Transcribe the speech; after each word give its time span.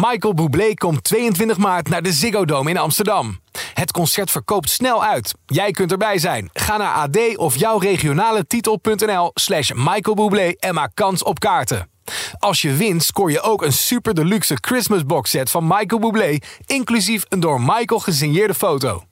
Michael 0.00 0.34
Bublé 0.34 0.74
komt 0.74 1.04
22 1.04 1.56
maart 1.56 1.88
naar 1.88 2.02
de 2.02 2.12
Ziggo 2.12 2.44
Dome 2.44 2.70
in 2.70 2.78
Amsterdam. 2.78 3.40
Het 3.74 3.92
concert 3.92 4.30
verkoopt 4.30 4.70
snel 4.70 5.04
uit. 5.04 5.34
Jij 5.46 5.70
kunt 5.70 5.92
erbij 5.92 6.18
zijn. 6.18 6.50
Ga 6.52 6.76
naar 6.76 6.94
ad 6.94 7.36
of 7.36 7.56
jouw 7.56 7.78
regionale 7.78 8.46
titel.nl 8.46 9.30
slash 9.34 9.70
Michael 9.74 10.30
en 10.58 10.74
maak 10.74 10.90
kans 10.94 11.22
op 11.22 11.38
kaarten. 11.38 11.90
Als 12.38 12.62
je 12.62 12.72
wint, 12.72 13.04
scoor 13.04 13.30
je 13.30 13.40
ook 13.40 13.62
een 13.62 13.72
super 13.72 14.14
deluxe 14.14 14.58
Christmas 14.60 15.04
box 15.04 15.30
set 15.30 15.50
van 15.50 15.66
Michael 15.66 16.00
Bublé, 16.00 16.38
inclusief 16.66 17.24
een 17.28 17.40
door 17.40 17.60
Michael 17.60 18.00
gesigneerde 18.00 18.54
foto. 18.54 19.02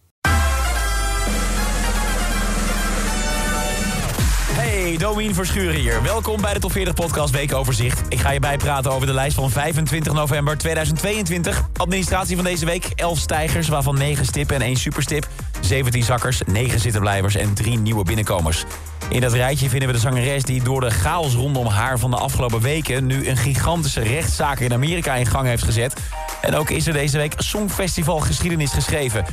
Hey, 4.87 4.97
Domien 4.97 5.35
Verschuren 5.35 5.81
hier. 5.81 6.03
Welkom 6.03 6.41
bij 6.41 6.55
de 6.55 6.61
Top 6.61 6.73
40 6.73 6.95
Podcast 6.95 7.33
Weekoverzicht. 7.33 8.03
Ik 8.09 8.21
ga 8.21 8.31
je 8.31 8.41
bijpraten 8.41 8.93
over 8.93 9.07
de 9.07 9.13
lijst 9.13 9.37
van 9.37 9.51
25 9.51 10.13
november 10.13 10.59
2022. 10.59 11.69
Administratie 11.77 12.37
van 12.37 12.45
deze 12.45 12.65
week, 12.65 12.91
11 12.95 13.19
stijgers, 13.19 13.69
waarvan 13.69 13.99
9 13.99 14.25
stippen 14.25 14.57
en 14.57 14.63
1 14.63 14.77
superstip. 14.77 15.29
17 15.61 16.03
zakkers, 16.03 16.41
9 16.47 16.81
zittenblijvers 16.81 17.35
en 17.35 17.55
3 17.55 17.79
nieuwe 17.79 18.05
binnenkomers. 18.05 18.65
In 19.09 19.21
dat 19.21 19.33
rijtje 19.33 19.69
vinden 19.69 19.89
we 19.89 19.95
de 19.95 20.01
zangeres 20.01 20.43
die 20.43 20.63
door 20.63 20.81
de 20.81 20.91
chaos 20.91 21.35
rondom 21.35 21.67
haar 21.67 21.99
van 21.99 22.11
de 22.11 22.17
afgelopen 22.17 22.61
weken... 22.61 23.07
nu 23.07 23.29
een 23.29 23.37
gigantische 23.37 24.03
rechtszaak 24.03 24.61
in 24.61 24.73
Amerika 24.73 25.15
in 25.15 25.27
gang 25.27 25.47
heeft 25.47 25.65
gezet. 25.65 26.01
En 26.41 26.55
ook 26.55 26.71
is 26.71 26.87
er 26.87 26.93
deze 26.93 27.19
week 27.19 27.35
Songfestival 27.37 28.19
geschiedenis 28.19 28.73
geschreven. 28.73 29.25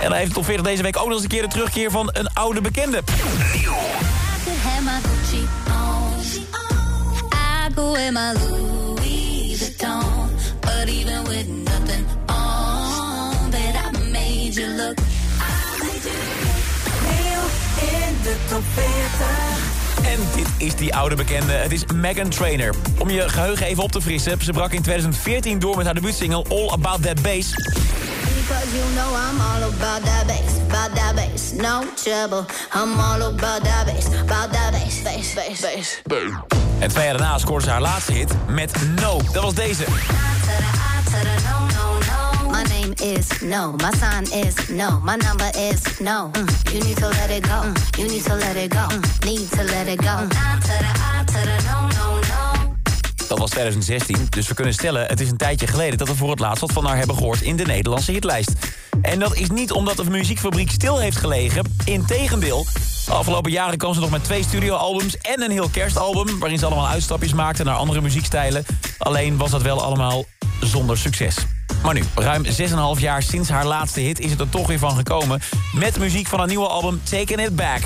En 0.00 0.08
dan 0.08 0.12
heeft 0.12 0.28
de 0.28 0.34
Top 0.34 0.44
40 0.44 0.64
deze 0.64 0.82
week 0.82 0.96
ook 0.96 1.04
nog 1.04 1.14
eens 1.14 1.22
een 1.22 1.28
keer 1.28 1.42
de 1.42 1.48
terugkeer 1.48 1.90
van 1.90 2.08
een 2.12 2.32
oude 2.32 2.60
bekende. 2.60 3.02
Have 4.48 4.84
my 4.84 5.00
Gucci 5.00 5.42
on. 5.70 6.00
I 7.32 7.70
go 7.74 7.94
in 7.94 8.14
my 8.14 8.32
Louis 8.32 9.56
Vuitton. 9.58 10.30
But 10.60 10.88
even 10.88 11.24
with 11.24 11.48
nothing 11.48 12.04
on, 12.28 13.50
that 13.50 13.74
I 13.84 14.10
made 14.10 14.54
you 14.54 14.66
look. 14.66 14.98
I 15.40 15.78
made 15.82 16.04
you 16.04 17.40
in 17.92 18.22
de 18.22 18.36
top 18.48 18.62
40. 18.74 19.80
En 20.04 20.18
dit 20.36 20.48
is 20.68 20.76
die 20.76 20.94
oude 20.94 21.14
bekende. 21.14 21.52
Het 21.52 21.72
is 21.72 21.84
Megan 21.94 22.28
Trainor. 22.28 22.74
Om 22.98 23.10
je 23.10 23.28
geheugen 23.28 23.66
even 23.66 23.82
op 23.82 23.92
te 23.92 24.00
frissen. 24.00 24.38
Ze 24.42 24.52
brak 24.52 24.72
in 24.72 24.82
2014 24.82 25.58
door 25.58 25.76
met 25.76 25.84
haar 25.84 25.94
debuutsingle 25.94 26.44
All 26.48 26.68
About 26.68 27.02
That 27.02 27.22
Bass. 27.22 27.52
Because 28.50 28.74
you 28.74 28.82
know 28.96 29.14
I'm 29.14 29.40
all 29.40 29.62
about 29.68 30.02
that 30.02 30.26
bass, 30.26 30.58
about 30.66 30.90
that 30.96 31.14
bass, 31.14 31.52
no 31.52 31.86
trouble. 31.94 32.44
I'm 32.72 32.98
all 32.98 33.22
about 33.22 33.62
that 33.62 33.86
bass, 33.86 34.08
about 34.08 34.50
that 34.50 34.72
bass, 34.72 35.04
bass, 35.04 35.36
bass, 35.36 35.62
bass. 35.62 36.00
En 36.78 36.88
twee 36.88 37.04
jaar 37.04 37.16
daarna 37.16 37.38
scoorde 37.38 37.64
ze 37.64 37.70
haar 37.70 37.80
laatste 37.80 38.12
hit 38.12 38.32
met 38.48 38.72
No. 39.00 39.20
Dat 39.32 39.42
was 39.42 39.54
deze. 39.54 39.84
My 42.50 42.62
name 42.62 42.94
is 42.94 43.40
no, 43.40 43.72
my 43.72 43.90
sign 43.98 44.44
is 44.46 44.68
no, 44.68 45.00
my 45.00 45.16
number 45.16 45.50
is 45.70 45.98
no. 45.98 46.30
Mm, 46.32 46.72
you 46.72 46.82
need 46.84 46.96
to 46.96 47.08
let 47.08 47.30
it 47.30 47.46
go, 47.46 47.62
mm, 47.62 47.72
you 47.96 48.08
need 48.08 48.24
to 48.24 48.34
let 48.34 48.56
it 48.56 48.72
go, 48.72 48.86
mm, 48.88 49.24
need 49.24 49.50
to 49.50 49.62
let 49.62 49.86
it 49.86 50.00
go. 50.00 50.16
Mm. 50.16 50.28
No, 51.64 51.88
no, 51.88 51.88
no. 51.88 52.09
Dat 53.30 53.38
was 53.38 53.50
2016, 53.50 54.26
dus 54.28 54.48
we 54.48 54.54
kunnen 54.54 54.74
stellen... 54.74 55.06
het 55.06 55.20
is 55.20 55.30
een 55.30 55.36
tijdje 55.36 55.66
geleden 55.66 55.98
dat 55.98 56.08
we 56.08 56.14
voor 56.14 56.30
het 56.30 56.38
laatst 56.38 56.60
wat 56.60 56.72
van 56.72 56.84
haar 56.84 56.96
hebben 56.96 57.16
gehoord... 57.16 57.40
in 57.40 57.56
de 57.56 57.64
Nederlandse 57.64 58.12
hitlijst. 58.12 58.52
En 59.02 59.18
dat 59.18 59.36
is 59.36 59.50
niet 59.50 59.72
omdat 59.72 59.96
de 59.96 60.10
muziekfabriek 60.10 60.70
stil 60.70 60.98
heeft 60.98 61.16
gelegen. 61.16 61.64
Integendeel, 61.84 62.66
de 63.06 63.12
afgelopen 63.12 63.50
jaren 63.50 63.78
kwam 63.78 63.94
ze 63.94 64.00
nog 64.00 64.10
met 64.10 64.24
twee 64.24 64.42
studioalbums... 64.42 65.16
en 65.16 65.42
een 65.42 65.50
heel 65.50 65.68
kerstalbum, 65.68 66.38
waarin 66.38 66.58
ze 66.58 66.66
allemaal 66.66 66.88
uitstapjes 66.88 67.32
maakten... 67.32 67.64
naar 67.66 67.74
andere 67.74 68.00
muziekstijlen. 68.00 68.64
Alleen 68.98 69.36
was 69.36 69.50
dat 69.50 69.62
wel 69.62 69.82
allemaal 69.82 70.24
zonder 70.60 70.98
succes. 70.98 71.36
Maar 71.82 71.94
nu, 71.94 72.02
ruim 72.14 72.44
6,5 72.96 73.00
jaar 73.00 73.22
sinds 73.22 73.48
haar 73.48 73.66
laatste 73.66 74.00
hit 74.00 74.20
is 74.20 74.30
het 74.30 74.40
er 74.40 74.48
toch 74.48 74.66
weer 74.66 74.78
van 74.78 74.96
gekomen... 74.96 75.40
met 75.74 75.98
muziek 75.98 76.26
van 76.26 76.38
haar 76.38 76.48
nieuwe 76.48 76.68
album 76.68 77.00
Taking 77.04 77.40
It 77.40 77.56
Back... 77.56 77.80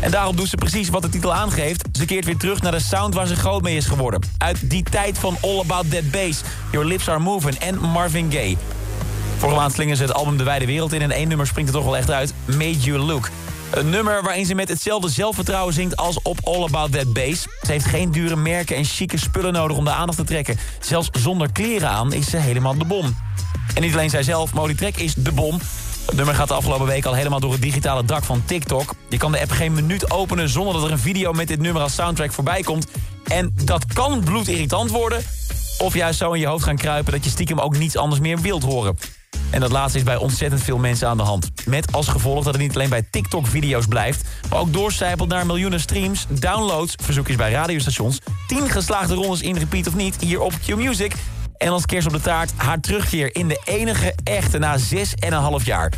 En 0.00 0.10
daarom 0.10 0.36
doet 0.36 0.48
ze 0.48 0.56
precies 0.56 0.88
wat 0.88 1.02
de 1.02 1.08
titel 1.08 1.34
aangeeft. 1.34 1.88
Ze 1.92 2.04
keert 2.04 2.24
weer 2.24 2.36
terug 2.36 2.62
naar 2.62 2.72
de 2.72 2.80
sound 2.80 3.14
waar 3.14 3.26
ze 3.26 3.36
groot 3.36 3.62
mee 3.62 3.76
is 3.76 3.86
geworden. 3.86 4.20
Uit 4.38 4.70
die 4.70 4.82
tijd 4.82 5.18
van 5.18 5.36
All 5.40 5.58
About 5.58 5.90
That 5.90 6.10
Bass, 6.10 6.40
Your 6.72 6.86
Lips 6.86 7.08
Are 7.08 7.18
Moving 7.18 7.54
en 7.54 7.78
Marvin 7.80 8.32
Gaye. 8.32 8.56
Vorige 9.36 9.58
maand 9.58 9.72
slingen 9.72 9.96
ze 9.96 10.02
het 10.02 10.14
album 10.14 10.36
de 10.36 10.44
wijde 10.44 10.66
wereld 10.66 10.92
in... 10.92 11.02
en 11.02 11.10
één 11.10 11.28
nummer 11.28 11.46
springt 11.46 11.70
er 11.70 11.76
toch 11.76 11.84
wel 11.84 11.96
echt 11.96 12.10
uit, 12.10 12.32
Made 12.44 12.78
You 12.78 12.98
Look. 12.98 13.30
Een 13.70 13.90
nummer 13.90 14.22
waarin 14.22 14.46
ze 14.46 14.54
met 14.54 14.68
hetzelfde 14.68 15.08
zelfvertrouwen 15.08 15.74
zingt 15.74 15.96
als 15.96 16.22
op 16.22 16.38
All 16.42 16.62
About 16.62 16.92
That 16.92 17.12
Bass. 17.12 17.42
Ze 17.42 17.72
heeft 17.72 17.84
geen 17.84 18.10
dure 18.10 18.36
merken 18.36 18.76
en 18.76 18.84
chique 18.84 19.18
spullen 19.18 19.52
nodig 19.52 19.76
om 19.76 19.84
de 19.84 19.90
aandacht 19.90 20.18
te 20.18 20.24
trekken. 20.24 20.58
Zelfs 20.80 21.08
zonder 21.12 21.52
kleren 21.52 21.88
aan 21.88 22.12
is 22.12 22.30
ze 22.30 22.36
helemaal 22.36 22.78
de 22.78 22.84
bom. 22.84 23.16
En 23.74 23.82
niet 23.82 23.92
alleen 23.92 24.10
zijzelf, 24.10 24.50
die 24.50 24.74
track 24.74 24.96
is 24.96 25.14
de 25.14 25.32
bom. 25.32 25.60
Het 26.08 26.16
nummer 26.16 26.34
gaat 26.34 26.48
de 26.48 26.54
afgelopen 26.54 26.86
week 26.86 27.04
al 27.04 27.14
helemaal 27.14 27.40
door 27.40 27.52
het 27.52 27.62
digitale 27.62 28.04
dak 28.04 28.24
van 28.24 28.42
TikTok. 28.44 28.94
Je 29.08 29.16
kan 29.16 29.32
de 29.32 29.40
app 29.40 29.50
geen 29.50 29.72
minuut 29.72 30.10
openen 30.10 30.48
zonder 30.48 30.74
dat 30.74 30.84
er 30.84 30.90
een 30.90 30.98
video 30.98 31.32
met 31.32 31.48
dit 31.48 31.60
nummer 31.60 31.82
als 31.82 31.94
soundtrack 31.94 32.32
voorbij 32.32 32.62
komt. 32.62 32.86
En 33.24 33.52
dat 33.64 33.92
kan 33.92 34.20
bloedirritant 34.24 34.90
worden. 34.90 35.22
Of 35.78 35.94
juist 35.94 36.18
zo 36.18 36.32
in 36.32 36.40
je 36.40 36.46
hoofd 36.46 36.64
gaan 36.64 36.76
kruipen 36.76 37.12
dat 37.12 37.24
je 37.24 37.30
stiekem 37.30 37.58
ook 37.58 37.78
niets 37.78 37.96
anders 37.96 38.20
meer 38.20 38.40
wilt 38.40 38.62
horen. 38.62 38.98
En 39.50 39.60
dat 39.60 39.70
laatste 39.70 39.98
is 39.98 40.04
bij 40.04 40.16
ontzettend 40.16 40.62
veel 40.62 40.78
mensen 40.78 41.08
aan 41.08 41.16
de 41.16 41.22
hand. 41.22 41.50
Met 41.66 41.92
als 41.92 42.08
gevolg 42.08 42.44
dat 42.44 42.52
het 42.52 42.62
niet 42.62 42.74
alleen 42.74 42.88
bij 42.88 43.06
TikTok-video's 43.10 43.86
blijft... 43.86 44.28
maar 44.50 44.58
ook 44.58 44.72
doorcijpelt 44.72 45.28
naar 45.28 45.46
miljoenen 45.46 45.80
streams, 45.80 46.26
downloads... 46.28 46.94
verzoekjes 47.02 47.36
bij 47.36 47.52
radiostations, 47.52 48.18
10 48.46 48.70
geslaagde 48.70 49.14
rondes 49.14 49.40
in 49.40 49.56
repeat 49.56 49.86
of 49.86 49.94
niet... 49.94 50.16
hier 50.20 50.40
op 50.40 50.52
Q-Music 50.66 51.14
en 51.58 51.68
als 51.68 51.86
kerst 51.86 52.06
op 52.06 52.12
de 52.12 52.20
taart 52.20 52.52
haar 52.56 52.80
terugkeer 52.80 53.34
in 53.34 53.48
de 53.48 53.60
enige 53.64 54.14
echte 54.24 54.58
na 54.58 54.78
6,5 54.78 55.64
jaar. 55.64 55.92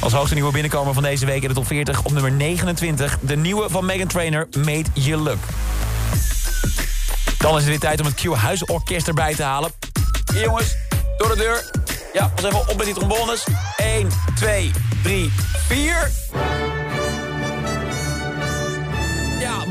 Als 0.00 0.12
hoogste 0.12 0.34
nieuwe 0.34 0.52
binnenkomer 0.52 0.94
van 0.94 1.02
deze 1.02 1.26
week 1.26 1.42
in 1.42 1.48
de 1.48 1.54
top 1.54 1.66
40 1.66 2.04
op 2.04 2.12
nummer 2.12 2.32
29... 2.32 3.18
de 3.20 3.36
nieuwe 3.36 3.70
van 3.70 3.84
Megan 3.84 4.06
Trainor, 4.06 4.48
Made 4.56 4.88
You 4.92 5.22
Look. 5.22 5.38
Dan 7.38 7.50
is 7.50 7.60
het 7.60 7.64
weer 7.64 7.78
tijd 7.78 8.00
om 8.00 8.06
het 8.06 8.14
Q-huisorkest 8.14 9.08
erbij 9.08 9.34
te 9.34 9.42
halen. 9.42 9.70
Hier 10.32 10.44
jongens, 10.44 10.76
door 11.18 11.28
de 11.28 11.36
deur. 11.36 11.70
Ja, 12.12 12.28
pas 12.34 12.44
even 12.44 12.58
op 12.58 12.76
met 12.76 12.84
die 12.84 12.94
trombones. 12.94 13.46
1, 13.76 14.08
2, 14.34 14.70
3, 15.02 15.32
4... 15.68 16.10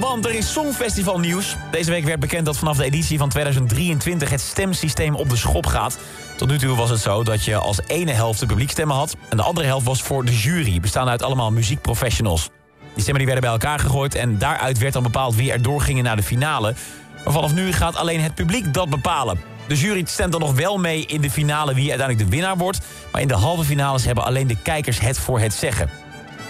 want 0.08 0.26
er 0.26 0.36
is 0.36 0.52
Songfestival 0.52 1.20
nieuws. 1.20 1.56
Deze 1.72 1.92
week 1.92 2.04
werd 2.04 2.20
bekend 2.20 2.46
dat 2.46 2.58
vanaf 2.58 2.78
de 2.78 2.84
editie 2.84 3.18
van 3.18 3.30
2023 3.30 4.30
het 4.30 4.42
stemsysteem 4.42 5.16
op 5.16 5.30
de 5.30 5.36
schop 5.36 5.66
gaat. 5.66 5.98
Tot 6.38 6.50
nu 6.50 6.58
toe 6.58 6.76
was 6.76 6.90
het 6.90 7.00
zo 7.00 7.24
dat 7.24 7.46
je 7.46 7.56
als 7.56 7.80
ene 7.88 8.12
helft 8.12 8.40
de 8.40 8.46
publiekstemmen 8.46 8.96
had... 8.96 9.16
en 9.30 9.38
de 9.38 9.44
andere 9.44 9.68
helft 9.68 9.86
was 9.86 10.02
voor 10.02 10.26
de 10.26 10.38
jury, 10.38 10.80
bestaande 10.80 11.12
uit 11.12 11.24
allemaal 11.24 11.52
muziekprofessionals. 11.52 12.50
Die 12.94 13.02
stemmen 13.02 13.26
werden 13.26 13.44
bij 13.44 13.52
elkaar 13.52 13.80
gegooid 13.80 14.16
en 14.16 14.38
daaruit 14.38 14.78
werd 14.78 14.94
dan 14.94 15.04
bepaald 15.04 15.36
wie 15.36 15.52
er 15.52 15.62
doorgingen 15.62 16.04
naar 16.04 16.16
de 16.16 16.24
finale. 16.24 16.76
Maar 17.24 17.34
vanaf 17.34 17.54
nu 17.54 17.74
gaat 17.74 17.96
alleen 17.96 18.22
het 18.22 18.36
publiek 18.36 18.74
dat 18.74 18.90
bepalen. 18.90 19.40
De 19.68 19.76
jury 19.76 20.04
stemt 20.06 20.32
dan 20.32 20.42
nog 20.42 20.54
wel 20.54 20.78
mee 20.78 21.06
in 21.06 21.22
de 21.22 21.32
finale 21.32 21.74
wie 21.74 21.90
uiteindelijk 21.90 22.30
de 22.30 22.36
winnaar 22.36 22.58
wordt... 22.58 22.80
maar 23.12 23.22
in 23.22 23.28
de 23.28 23.36
halve 23.36 23.64
finales 23.64 24.06
hebben 24.06 24.24
alleen 24.24 24.48
de 24.48 24.62
kijkers 24.62 25.00
het 25.00 25.20
voor 25.20 25.40
het 25.40 25.54
zeggen. 25.54 25.90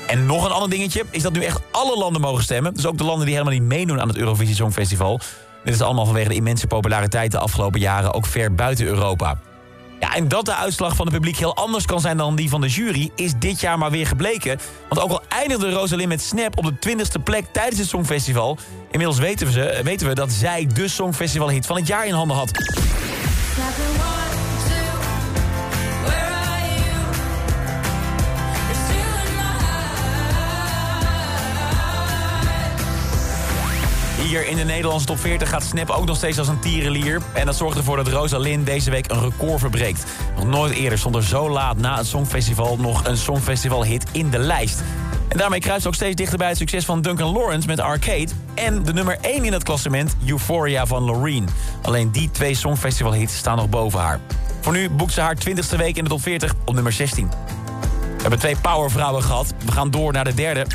En 0.07 0.25
nog 0.25 0.45
een 0.45 0.51
ander 0.51 0.69
dingetje 0.69 1.03
is 1.09 1.22
dat 1.22 1.34
nu 1.34 1.44
echt 1.44 1.62
alle 1.72 1.97
landen 1.97 2.22
mogen 2.22 2.44
stemmen. 2.44 2.73
Dus 2.73 2.85
ook 2.85 2.97
de 2.97 3.03
landen 3.03 3.25
die 3.25 3.35
helemaal 3.35 3.59
niet 3.59 3.68
meedoen 3.68 4.01
aan 4.01 4.07
het 4.07 4.18
Eurovisie 4.18 4.56
Songfestival. 4.56 5.19
Dit 5.63 5.73
is 5.73 5.81
allemaal 5.81 6.06
vanwege 6.06 6.29
de 6.29 6.35
immense 6.35 6.68
populariteit 6.68 7.31
de 7.31 7.40
afgelopen 7.40 7.79
jaren... 7.79 8.13
ook 8.13 8.25
ver 8.25 8.56
buiten 8.56 8.85
Europa. 8.85 9.40
Ja, 10.00 10.16
en 10.16 10.28
dat 10.28 10.45
de 10.45 10.56
uitslag 10.56 10.95
van 10.95 11.06
het 11.06 11.16
publiek 11.16 11.38
heel 11.38 11.56
anders 11.56 11.85
kan 11.85 12.00
zijn 12.00 12.18
dan 12.18 12.35
die 12.35 12.50
van 12.50 12.62
de 12.62 12.68
jury... 12.68 13.12
is 13.16 13.31
dit 13.40 13.59
jaar 13.59 13.78
maar 13.78 13.91
weer 13.91 14.07
gebleken. 14.07 14.59
Want 14.90 15.01
ook 15.01 15.12
al 15.12 15.22
eindigde 15.29 15.72
Rosalind 15.72 16.09
met 16.09 16.22
Snap 16.22 16.57
op 16.57 16.63
de 16.63 16.89
20e 16.89 17.24
plek 17.24 17.45
tijdens 17.51 17.79
het 17.79 17.88
Songfestival... 17.88 18.57
inmiddels 18.91 19.19
weten 19.19 19.47
we, 19.47 19.79
weten 19.84 20.07
we 20.07 20.13
dat 20.13 20.31
zij 20.31 20.68
de 20.74 20.88
Songfestival-hit 20.88 21.66
van 21.66 21.75
het 21.75 21.88
jaar 21.88 22.07
in 22.07 22.13
handen 22.13 22.38
had. 22.38 22.51
Hier 34.27 34.47
in 34.47 34.56
de 34.56 34.63
Nederlandse 34.63 35.06
top 35.06 35.19
40 35.19 35.50
gaat 35.50 35.63
Snap 35.63 35.89
ook 35.89 36.06
nog 36.06 36.18
steeds 36.18 36.38
als 36.39 36.47
een 36.47 36.59
tierenlier. 36.59 37.21
En 37.33 37.45
dat 37.45 37.56
zorgt 37.56 37.77
ervoor 37.77 37.95
dat 37.95 38.07
Rosalind 38.07 38.65
deze 38.65 38.89
week 38.89 39.12
een 39.12 39.21
record 39.21 39.59
verbreekt. 39.59 40.06
Nog 40.35 40.45
nooit 40.45 40.74
eerder 40.74 41.00
stond 41.00 41.15
er 41.15 41.24
zo 41.24 41.50
laat 41.50 41.77
na 41.77 41.97
het 41.97 42.07
Songfestival 42.07 42.77
nog 42.77 43.06
een 43.06 43.18
Songfestival-hit 43.18 44.06
in 44.12 44.29
de 44.29 44.38
lijst. 44.38 44.83
En 45.27 45.38
daarmee 45.38 45.59
kruist 45.59 45.81
ze 45.81 45.88
ook 45.88 45.95
steeds 45.95 46.15
dichter 46.15 46.38
bij 46.38 46.47
het 46.47 46.57
succes 46.57 46.85
van 46.85 47.01
Duncan 47.01 47.33
Lawrence 47.33 47.68
met 47.68 47.79
Arcade... 47.79 48.27
en 48.53 48.83
de 48.83 48.94
nummer 48.94 49.18
1 49.21 49.45
in 49.45 49.53
het 49.53 49.63
klassement, 49.63 50.15
Euphoria 50.25 50.85
van 50.85 51.03
Loreen. 51.03 51.47
Alleen 51.81 52.12
die 52.12 52.31
twee 52.31 52.56
Songfestival-hits 52.56 53.38
staan 53.38 53.57
nog 53.57 53.69
boven 53.69 54.00
haar. 54.00 54.19
Voor 54.62 54.74
nu 54.74 54.89
boekt 54.89 55.13
ze 55.13 55.21
haar 55.21 55.38
20ste 55.50 55.77
week 55.77 55.97
in 55.97 56.03
de 56.03 56.09
top 56.09 56.21
40 56.21 56.53
op 56.65 56.74
nummer 56.74 56.91
16. 56.91 57.29
We 58.15 58.21
hebben 58.21 58.39
twee 58.39 58.57
powervrouwen 58.57 59.24
gehad. 59.24 59.53
We 59.65 59.71
gaan 59.71 59.91
door 59.91 60.13
naar 60.13 60.24
de 60.24 60.33
derde. 60.33 60.65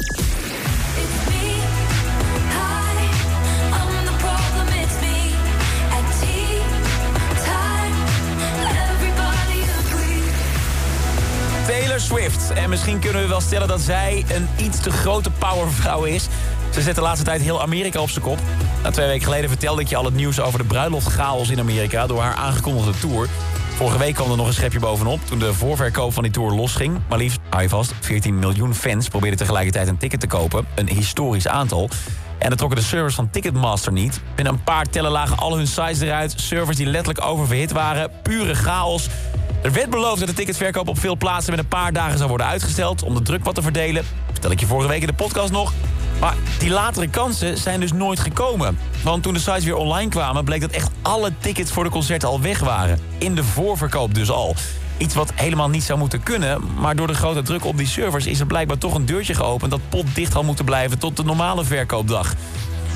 Taylor 11.92 12.10
Swift. 12.10 12.52
En 12.52 12.70
misschien 12.70 12.98
kunnen 12.98 13.22
we 13.22 13.28
wel 13.28 13.40
stellen 13.40 13.68
dat 13.68 13.80
zij 13.80 14.24
een 14.28 14.48
iets 14.66 14.80
te 14.80 14.90
grote 14.90 15.30
powervrouw 15.30 16.04
is. 16.04 16.26
Ze 16.70 16.82
zet 16.82 16.94
de 16.94 17.00
laatste 17.00 17.24
tijd 17.24 17.40
heel 17.42 17.62
Amerika 17.62 18.00
op 18.00 18.10
zijn 18.10 18.24
kop. 18.24 18.38
Nou, 18.82 18.94
twee 18.94 19.06
weken 19.06 19.24
geleden 19.24 19.48
vertelde 19.48 19.80
ik 19.80 19.88
je 19.88 19.96
al 19.96 20.04
het 20.04 20.14
nieuws 20.14 20.40
over 20.40 20.58
de 20.58 20.64
bruiloftchaos 20.64 21.50
in 21.50 21.58
Amerika... 21.58 22.06
door 22.06 22.20
haar 22.20 22.34
aangekondigde 22.34 22.98
tour. 23.00 23.28
Vorige 23.74 23.98
week 23.98 24.14
kwam 24.14 24.30
er 24.30 24.36
nog 24.36 24.46
een 24.46 24.52
schepje 24.52 24.78
bovenop 24.78 25.20
toen 25.26 25.38
de 25.38 25.54
voorverkoop 25.54 26.12
van 26.12 26.22
die 26.22 26.32
tour 26.32 26.52
losging. 26.52 26.98
Maar 27.08 27.18
liefst, 27.18 27.38
hou 27.50 27.62
je 27.62 27.68
vast, 27.68 27.92
14 28.00 28.38
miljoen 28.38 28.74
fans 28.74 29.08
probeerden 29.08 29.38
tegelijkertijd 29.38 29.88
een 29.88 29.98
ticket 29.98 30.20
te 30.20 30.26
kopen. 30.26 30.66
Een 30.74 30.88
historisch 30.88 31.48
aantal. 31.48 31.88
En 32.38 32.48
dat 32.48 32.58
trokken 32.58 32.78
de 32.78 32.84
servers 32.84 33.14
van 33.14 33.30
Ticketmaster 33.30 33.92
niet. 33.92 34.20
Binnen 34.34 34.54
een 34.54 34.64
paar 34.64 34.84
tellen 34.84 35.10
lagen 35.10 35.36
al 35.36 35.56
hun 35.56 35.66
sites 35.66 36.00
eruit. 36.00 36.34
Servers 36.36 36.76
die 36.76 36.86
letterlijk 36.86 37.26
oververhit 37.26 37.72
waren. 37.72 38.10
Pure 38.22 38.54
chaos. 38.54 39.08
Er 39.62 39.72
werd 39.72 39.90
beloofd 39.90 40.18
dat 40.18 40.28
de 40.28 40.34
ticketverkoop 40.34 40.88
op 40.88 40.98
veel 40.98 41.16
plaatsen 41.16 41.50
met 41.50 41.60
een 41.60 41.68
paar 41.68 41.92
dagen 41.92 42.16
zou 42.16 42.28
worden 42.28 42.46
uitgesteld... 42.46 43.02
om 43.02 43.14
de 43.14 43.22
druk 43.22 43.44
wat 43.44 43.54
te 43.54 43.62
verdelen. 43.62 44.04
Vertel 44.32 44.50
ik 44.50 44.60
je 44.60 44.66
vorige 44.66 44.88
week 44.88 45.00
in 45.00 45.06
de 45.06 45.12
podcast 45.12 45.52
nog. 45.52 45.72
Maar 46.20 46.34
die 46.58 46.70
latere 46.70 47.08
kansen 47.08 47.58
zijn 47.58 47.80
dus 47.80 47.92
nooit 47.92 48.20
gekomen. 48.20 48.78
Want 49.02 49.22
toen 49.22 49.32
de 49.32 49.40
sites 49.40 49.64
weer 49.64 49.76
online 49.76 50.10
kwamen... 50.10 50.44
bleek 50.44 50.60
dat 50.60 50.70
echt 50.70 50.90
alle 51.02 51.32
tickets 51.38 51.70
voor 51.72 51.84
de 51.84 51.90
concerten 51.90 52.28
al 52.28 52.40
weg 52.40 52.60
waren. 52.60 52.98
In 53.18 53.34
de 53.34 53.44
voorverkoop 53.44 54.14
dus 54.14 54.30
al. 54.30 54.54
Iets 54.96 55.14
wat 55.14 55.32
helemaal 55.34 55.68
niet 55.68 55.82
zou 55.82 55.98
moeten 55.98 56.22
kunnen. 56.22 56.60
Maar 56.78 56.96
door 56.96 57.06
de 57.06 57.14
grote 57.14 57.42
druk 57.42 57.64
op 57.64 57.76
die 57.76 57.86
servers 57.86 58.26
is 58.26 58.40
er 58.40 58.46
blijkbaar 58.46 58.78
toch 58.78 58.94
een 58.94 59.06
deurtje 59.06 59.34
geopend... 59.34 59.70
dat 59.70 59.88
potdicht 59.88 60.32
had 60.32 60.44
moeten 60.44 60.64
blijven 60.64 60.98
tot 60.98 61.16
de 61.16 61.24
normale 61.24 61.64
verkoopdag. 61.64 62.34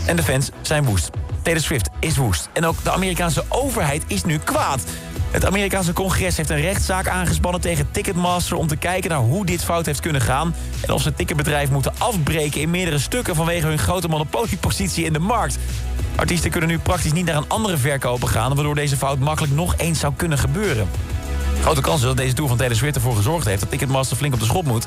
En 0.07 0.17
de 0.17 0.23
fans 0.23 0.51
zijn 0.63 0.85
woest. 0.85 1.11
Taylor 1.43 1.63
Swift 1.63 1.89
is 2.01 2.17
woest. 2.17 2.49
En 2.53 2.67
ook 2.67 2.85
de 2.85 2.91
Amerikaanse 2.91 3.45
overheid 3.49 4.05
is 4.07 4.25
nu 4.25 4.39
kwaad. 4.39 4.85
Het 5.31 5.47
Amerikaanse 5.47 5.93
congres 5.93 6.37
heeft 6.37 6.51
een 6.51 6.61
rechtszaak 6.61 7.09
aangespannen 7.09 7.61
tegen 7.61 7.91
Ticketmaster... 7.91 8.57
om 8.57 8.67
te 8.67 8.77
kijken 8.77 9.11
naar 9.11 9.19
hoe 9.19 9.47
dit 9.47 9.65
fout 9.65 9.87
heeft 9.87 10.01
kunnen 10.01 10.21
gaan... 10.21 10.55
en 10.87 10.93
of 10.93 11.03
ze 11.03 11.09
het 11.09 11.17
ticketbedrijf 11.17 11.71
moeten 11.71 11.93
afbreken 11.99 12.61
in 12.61 12.71
meerdere 12.71 12.99
stukken... 12.99 13.35
vanwege 13.35 13.67
hun 13.67 13.79
grote 13.79 14.09
monopoliepositie 14.09 15.05
in 15.05 15.13
de 15.13 15.19
markt. 15.19 15.59
Artiesten 16.17 16.51
kunnen 16.51 16.69
nu 16.69 16.79
praktisch 16.79 17.13
niet 17.13 17.25
naar 17.25 17.37
een 17.37 17.49
andere 17.49 17.77
verkoper 17.77 18.29
gaan... 18.29 18.55
waardoor 18.55 18.75
deze 18.75 18.97
fout 18.97 19.19
makkelijk 19.19 19.53
nog 19.53 19.75
eens 19.77 20.01
zou 20.01 20.13
kunnen 20.17 20.39
gebeuren. 20.39 20.89
Grote 21.61 21.81
kans 21.81 22.01
is 22.01 22.07
dat 22.07 22.17
deze 22.17 22.35
tour 22.35 22.49
van 22.49 22.59
Taylor 22.59 22.77
Swift 22.77 22.95
ervoor 22.95 23.17
gezorgd 23.17 23.47
heeft... 23.47 23.61
dat 23.61 23.71
Ticketmaster 23.71 24.17
flink 24.17 24.35
op 24.35 24.41
de 24.41 24.47
schop 24.47 24.65
moet... 24.65 24.87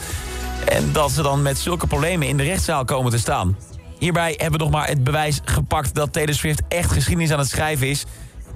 en 0.66 0.92
dat 0.92 1.12
ze 1.12 1.22
dan 1.22 1.42
met 1.42 1.58
zulke 1.58 1.88
problemen 1.88 2.28
in 2.28 2.38
de 2.38 2.44
rechtszaal 2.44 2.86
komen 2.86 3.12
te 3.12 3.20
staan. 3.20 3.58
Hierbij 4.00 4.34
hebben 4.38 4.60
we 4.60 4.66
nog 4.66 4.74
maar 4.74 4.88
het 4.88 5.04
bewijs 5.04 5.40
gepakt 5.46 5.96
dat 5.96 6.14
Taylor 6.14 6.34
Swift 6.34 6.62
echt 6.68 6.92
geschiedenis 6.92 7.32
aan 7.32 7.40
het 7.40 7.50
schrijven 7.50 7.88
is. 7.88 8.06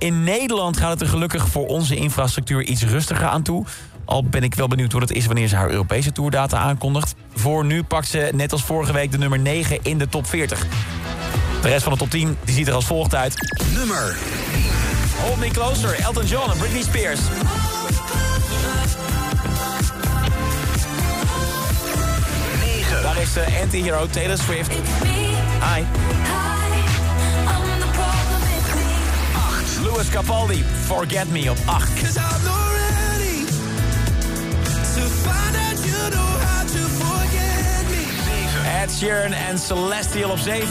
In 0.04 0.24
Nederland 0.24 0.78
gaat 0.78 0.90
het 0.90 1.02
er 1.02 1.08
gelukkig 1.08 1.48
voor 1.48 1.68
onze 1.68 1.96
infrastructuur 1.96 2.64
iets 2.64 2.84
rustiger 2.84 3.28
aan 3.28 3.44
toe. 3.44 3.66
Al 4.06 4.24
ben 4.24 4.44
ik 4.44 4.56
wel 4.56 4.68
benieuwd 4.68 4.92
hoe 4.92 5.00
dat 5.00 5.12
is 5.12 5.26
wanneer 5.26 5.48
ze 5.48 5.56
haar 5.56 5.70
Europese 5.70 6.12
tourdata 6.12 6.58
aankondigt. 6.58 7.16
Voor 7.36 7.66
nu 7.66 7.84
pakt 7.84 8.08
ze 8.08 8.30
net 8.34 8.52
als 8.52 8.64
vorige 8.64 8.94
week 8.94 9.12
de 9.12 9.18
nummer 9.18 9.40
9 9.40 9.80
in 9.82 9.98
de 9.98 10.10
top 10.10 10.28
40. 10.28 10.66
De 11.62 11.68
rest 11.68 11.84
van 11.84 11.92
de 11.92 11.98
top 11.98 12.10
10 12.10 12.38
die 12.44 12.54
ziet 12.56 12.68
er 12.68 12.74
als 12.74 12.86
volgt 12.86 13.16
uit. 13.16 13.58
Nummer 13.74 14.18
Hold 15.22 15.38
Me 15.38 15.48
Closer, 15.48 16.00
Elton 16.00 16.26
John 16.26 16.52
en 16.52 16.58
Britney 16.58 16.82
Spears. 16.82 17.20
Daar 23.02 23.22
is 23.22 23.34
de 23.34 23.60
anti-hero 23.62 24.08
Taylor 24.08 24.38
Swift. 24.38 24.72
Hi. 25.62 25.84
Louis 29.94 30.10
Capaldi, 30.10 30.64
Forget 30.86 31.32
Me 31.32 31.52
op 31.52 31.58
8. 31.66 31.90
Ed 38.82 38.92
Sheeran 38.92 39.32
en 39.32 39.60
Celestial 39.60 40.30
op 40.30 40.38
7. 40.38 40.68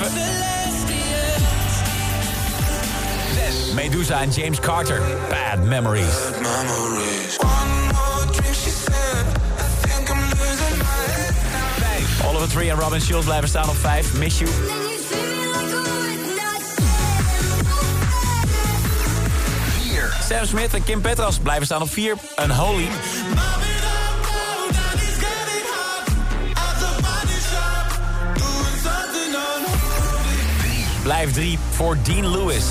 Medusa 3.75 4.21
en 4.21 4.31
James 4.31 4.61
Carter, 4.61 5.01
Bad 5.29 5.65
Memories. 5.65 6.17
Oliver 12.27 12.49
Tree 12.49 12.71
en 12.71 12.79
Robin 12.79 13.01
Schulz 13.01 13.25
blijven 13.25 13.49
staan 13.49 13.69
op 13.69 13.77
5. 13.77 14.13
Miss 14.15 14.39
You. 14.39 14.92
Sam 20.33 20.47
Smith 20.47 20.75
en 20.75 20.85
Kim 20.85 21.01
Petras 21.01 21.39
blijven 21.39 21.67
staan 21.67 21.83
op 21.83 21.91
4. 21.91 22.15
Unholy. 22.45 22.89
Blijft 31.03 31.35
3 31.35 31.59
voor 31.71 31.97
Dean 32.03 32.31
Lewis. 32.31 32.65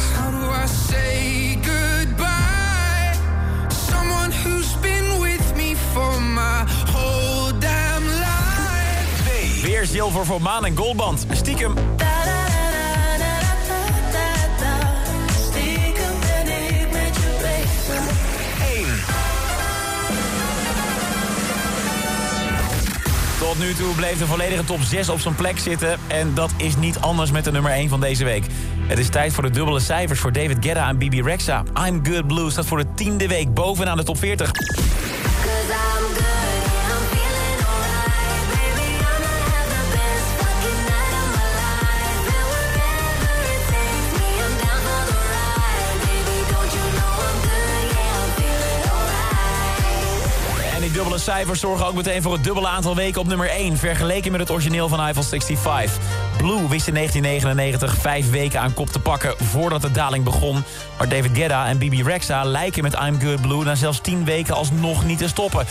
Weer 9.62 9.86
zilver 9.86 10.26
voor 10.26 10.42
Maan 10.42 10.66
en 10.66 10.78
Goldband. 10.78 11.26
Stiekem. 11.32 11.74
Nu 23.80 23.86
bleef 23.96 24.18
de 24.18 24.26
volledige 24.26 24.64
top 24.64 24.82
6 24.82 25.10
op 25.10 25.20
zijn 25.20 25.36
plek 25.36 25.60
zitten. 25.60 26.00
En 26.08 26.34
dat 26.34 26.52
is 26.58 26.76
niet 26.76 27.00
anders 27.00 27.32
met 27.32 27.44
de 27.44 27.52
nummer 27.52 27.72
1 27.72 27.90
van 27.90 28.00
deze 28.00 28.24
week. 28.24 28.46
Het 28.88 29.00
is 29.00 29.10
tijd 29.10 29.34
voor 29.34 29.44
de 29.44 29.50
dubbele 29.50 29.80
cijfers 29.80 30.20
voor 30.20 30.32
David 30.32 30.58
Guetta 30.60 30.88
en 30.88 30.98
Bibi 30.98 31.22
Rexa. 31.22 31.64
I'm 31.88 32.06
Good 32.06 32.28
Blue 32.28 32.50
staat 32.50 32.66
voor 32.66 32.78
de 32.78 32.86
tiende 32.96 33.28
week 33.28 33.54
bovenaan 33.54 33.98
de 33.98 34.04
top 34.04 34.18
40. 34.18 34.52
En 50.82 50.88
die 50.88 50.96
dubbele 50.96 51.20
cijfers 51.20 51.60
zorgen 51.60 51.86
ook 51.86 51.94
meteen 51.94 52.22
voor 52.22 52.34
het 52.34 52.44
dubbele 52.44 52.68
aantal 52.68 52.96
weken 52.96 53.22
op 53.22 53.28
nummer 53.28 53.50
1... 53.50 53.78
vergeleken 53.78 54.32
met 54.32 54.42
het 54.42 54.50
origineel 54.50 54.88
van 54.88 55.00
Eiffel 55.00 55.24
65. 55.24 55.98
Blue 56.38 56.68
wist 56.68 56.88
in 56.88 56.94
1999 56.94 57.96
vijf 57.98 58.30
weken 58.30 58.60
aan 58.60 58.74
kop 58.74 58.90
te 58.90 59.00
pakken 59.00 59.34
voordat 59.38 59.82
de 59.82 59.92
daling 59.92 60.24
begon. 60.24 60.64
Maar 60.98 61.10
David 61.10 61.32
Guetta 61.34 61.68
en 61.68 61.78
Bibi 61.78 62.04
Rexa 62.04 62.44
lijken 62.44 62.84
met 62.84 62.94
I'm 62.94 63.22
Good 63.22 63.42
Blue... 63.42 63.64
na 63.64 63.76
zelfs 63.76 64.02
10 64.02 64.26
weken 64.26 64.56
alsnog 64.56 65.06
niet 65.06 65.18
te 65.18 65.28
stoppen. 65.28 65.66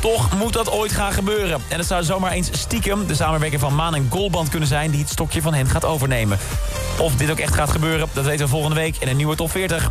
Toch 0.00 0.38
moet 0.38 0.52
dat 0.52 0.70
ooit 0.70 0.92
gaan 0.92 1.12
gebeuren. 1.12 1.60
En 1.68 1.78
het 1.78 1.86
zou 1.86 2.04
zomaar 2.04 2.32
eens 2.32 2.50
stiekem 2.52 3.06
de 3.06 3.14
samenwerking 3.14 3.60
van 3.60 3.74
Maan 3.74 3.94
en 3.94 4.06
Goldband 4.10 4.48
kunnen 4.48 4.68
zijn... 4.68 4.90
die 4.90 5.00
het 5.00 5.10
stokje 5.10 5.42
van 5.42 5.54
hen 5.54 5.68
gaat 5.68 5.84
overnemen. 5.84 6.38
Of 6.98 7.16
dit 7.16 7.30
ook 7.30 7.38
echt 7.38 7.54
gaat 7.54 7.70
gebeuren, 7.70 8.08
dat 8.12 8.24
weten 8.24 8.44
we 8.44 8.50
volgende 8.50 8.76
week 8.76 8.96
in 8.98 9.08
een 9.08 9.16
nieuwe 9.16 9.36
top 9.36 9.50
40. 9.50 9.90